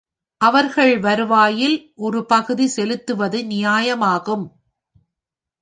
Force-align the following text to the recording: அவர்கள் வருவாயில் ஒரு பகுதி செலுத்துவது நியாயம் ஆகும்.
அவர்கள் 0.41 0.99
வருவாயில் 0.99 1.93
ஒரு 1.95 2.25
பகுதி 2.25 2.67
செலுத்துவது 2.67 3.45
நியாயம் 3.45 4.01
ஆகும். 4.01 4.45